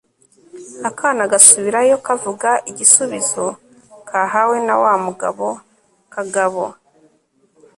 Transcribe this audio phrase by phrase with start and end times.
[0.89, 3.45] akana gasubirayo, kavuga igisubizo
[4.09, 5.47] kahawe na wa mugabo
[6.13, 6.63] kagabo